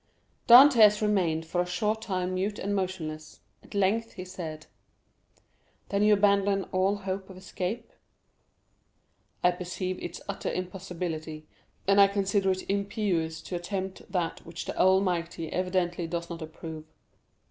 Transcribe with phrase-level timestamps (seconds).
[0.49, 4.65] Dantès remained for a short time mute and motionless; at length he said:
[5.89, 7.93] "Then you abandon all hope of escape?"
[9.43, 11.45] "I perceive its utter impossibility;
[11.87, 16.85] and I consider it impious to attempt that which the Almighty evidently does not approve."